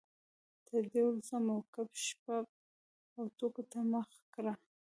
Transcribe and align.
تر 0.67 0.81
دې 0.91 1.01
وروسته 1.05 1.35
مو 1.45 1.55
ګپ 1.73 1.91
شپ 2.05 2.25
او 3.17 3.25
ټوکو 3.37 3.63
ته 3.71 3.79
مخه 3.91 4.19
کړه. 4.35 4.53